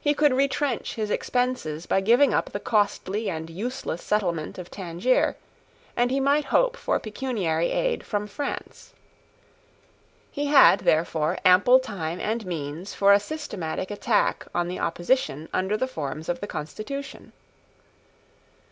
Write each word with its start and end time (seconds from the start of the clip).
He 0.00 0.14
could 0.14 0.32
retrench 0.32 0.94
his 0.94 1.10
expenses 1.10 1.84
by 1.84 2.00
giving 2.00 2.32
up 2.32 2.50
the 2.52 2.60
costly 2.60 3.28
and 3.28 3.50
useless 3.50 4.04
settlement 4.04 4.56
of 4.56 4.70
Tangier; 4.70 5.34
and 5.96 6.12
he 6.12 6.20
might 6.20 6.44
hope 6.44 6.76
for 6.76 7.00
pecuniary 7.00 7.72
aid 7.72 8.06
from 8.06 8.28
France. 8.28 8.92
He 10.30 10.46
had, 10.46 10.78
therefore, 10.82 11.38
ample 11.44 11.80
time 11.80 12.20
and 12.20 12.46
means 12.46 12.94
for 12.94 13.12
a 13.12 13.18
systematic 13.18 13.90
attack 13.90 14.46
on 14.54 14.68
the 14.68 14.78
opposition 14.78 15.48
under 15.52 15.76
the 15.76 15.88
forms 15.88 16.28
of 16.28 16.38
the 16.38 16.46
constitution. 16.46 17.32